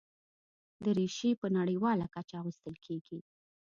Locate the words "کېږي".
2.85-3.19